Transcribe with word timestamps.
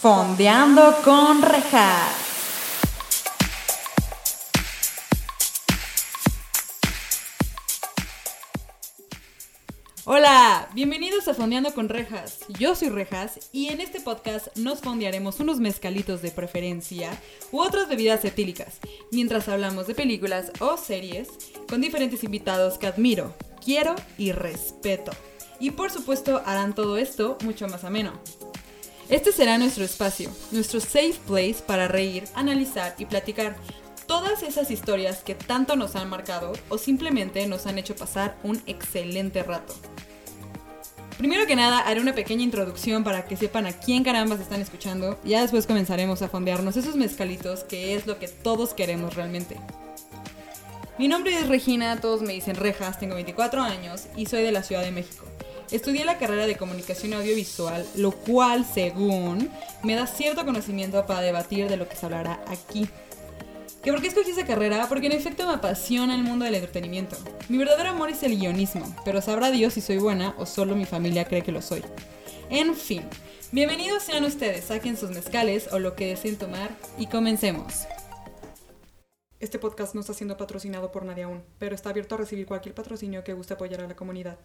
Fondeando 0.00 0.94
con 1.04 1.42
rejas. 1.42 2.14
Hola, 10.04 10.68
bienvenidos 10.72 11.26
a 11.26 11.34
Fondeando 11.34 11.74
con 11.74 11.88
Rejas. 11.88 12.38
Yo 12.60 12.76
soy 12.76 12.90
Rejas 12.90 13.50
y 13.52 13.70
en 13.70 13.80
este 13.80 14.00
podcast 14.00 14.56
nos 14.56 14.82
fondearemos 14.82 15.40
unos 15.40 15.58
mezcalitos 15.58 16.22
de 16.22 16.30
preferencia 16.30 17.10
u 17.50 17.58
otras 17.58 17.88
bebidas 17.88 18.24
etílicas, 18.24 18.78
mientras 19.10 19.48
hablamos 19.48 19.88
de 19.88 19.96
películas 19.96 20.52
o 20.60 20.76
series 20.76 21.28
con 21.68 21.80
diferentes 21.80 22.22
invitados 22.22 22.78
que 22.78 22.86
admiro, 22.86 23.34
quiero 23.64 23.96
y 24.16 24.30
respeto. 24.30 25.10
Y 25.58 25.72
por 25.72 25.90
supuesto 25.90 26.40
harán 26.46 26.76
todo 26.76 26.98
esto 26.98 27.36
mucho 27.42 27.66
más 27.66 27.82
ameno. 27.82 28.12
Este 29.08 29.32
será 29.32 29.56
nuestro 29.56 29.84
espacio, 29.84 30.30
nuestro 30.50 30.80
safe 30.80 31.14
place 31.26 31.62
para 31.66 31.88
reír, 31.88 32.24
analizar 32.34 32.94
y 32.98 33.06
platicar 33.06 33.56
todas 34.06 34.42
esas 34.42 34.70
historias 34.70 35.22
que 35.22 35.34
tanto 35.34 35.76
nos 35.76 35.96
han 35.96 36.10
marcado 36.10 36.52
o 36.68 36.76
simplemente 36.76 37.46
nos 37.46 37.66
han 37.66 37.78
hecho 37.78 37.96
pasar 37.96 38.36
un 38.42 38.62
excelente 38.66 39.42
rato. 39.42 39.74
Primero 41.16 41.46
que 41.46 41.56
nada, 41.56 41.80
haré 41.80 42.02
una 42.02 42.14
pequeña 42.14 42.42
introducción 42.42 43.02
para 43.02 43.24
que 43.24 43.38
sepan 43.38 43.64
a 43.64 43.72
quién 43.72 44.04
carambas 44.04 44.40
están 44.40 44.60
escuchando. 44.60 45.18
Ya 45.24 45.40
después 45.40 45.66
comenzaremos 45.66 46.20
a 46.20 46.28
fondearnos 46.28 46.76
esos 46.76 46.94
mezcalitos, 46.94 47.64
que 47.64 47.94
es 47.94 48.06
lo 48.06 48.18
que 48.18 48.28
todos 48.28 48.74
queremos 48.74 49.14
realmente. 49.14 49.56
Mi 50.98 51.08
nombre 51.08 51.34
es 51.34 51.48
Regina, 51.48 51.98
todos 51.98 52.20
me 52.20 52.34
dicen 52.34 52.56
Rejas, 52.56 53.00
tengo 53.00 53.14
24 53.14 53.62
años 53.62 54.06
y 54.16 54.26
soy 54.26 54.42
de 54.42 54.52
la 54.52 54.62
Ciudad 54.62 54.82
de 54.82 54.92
México. 54.92 55.24
Estudié 55.70 56.06
la 56.06 56.16
carrera 56.16 56.46
de 56.46 56.56
comunicación 56.56 57.12
audiovisual, 57.12 57.86
lo 57.94 58.12
cual, 58.12 58.64
según, 58.64 59.50
me 59.82 59.96
da 59.96 60.06
cierto 60.06 60.46
conocimiento 60.46 61.04
para 61.04 61.20
debatir 61.20 61.68
de 61.68 61.76
lo 61.76 61.86
que 61.86 61.94
se 61.94 62.06
hablará 62.06 62.42
aquí. 62.46 62.88
¿Que 63.82 63.92
por 63.92 64.00
qué 64.00 64.08
escogí 64.08 64.30
esa 64.30 64.46
carrera? 64.46 64.86
Porque 64.88 65.08
en 65.08 65.12
efecto 65.12 65.46
me 65.46 65.52
apasiona 65.52 66.14
el 66.14 66.22
mundo 66.22 66.46
del 66.46 66.54
entretenimiento. 66.54 67.16
Mi 67.50 67.58
verdadero 67.58 67.90
amor 67.90 68.08
es 68.08 68.22
el 68.22 68.38
guionismo, 68.38 68.96
pero 69.04 69.20
sabrá 69.20 69.50
Dios 69.50 69.74
si 69.74 69.82
soy 69.82 69.98
buena 69.98 70.34
o 70.38 70.46
solo 70.46 70.74
mi 70.74 70.86
familia 70.86 71.26
cree 71.26 71.42
que 71.42 71.52
lo 71.52 71.60
soy. 71.60 71.84
En 72.48 72.74
fin, 72.74 73.02
bienvenidos 73.52 74.04
sean 74.04 74.24
ustedes, 74.24 74.64
saquen 74.64 74.96
sus 74.96 75.10
mezcales 75.10 75.68
o 75.70 75.78
lo 75.78 75.94
que 75.94 76.06
deseen 76.06 76.38
tomar 76.38 76.70
y 76.96 77.08
comencemos. 77.08 77.86
Este 79.38 79.58
podcast 79.58 79.94
no 79.94 80.00
está 80.00 80.14
siendo 80.14 80.38
patrocinado 80.38 80.90
por 80.90 81.04
nadie 81.04 81.24
aún, 81.24 81.44
pero 81.58 81.74
está 81.74 81.90
abierto 81.90 82.14
a 82.14 82.18
recibir 82.18 82.46
cualquier 82.46 82.74
patrocinio 82.74 83.22
que 83.22 83.34
guste 83.34 83.52
apoyar 83.52 83.82
a 83.82 83.86
la 83.86 83.94
comunidad. 83.94 84.38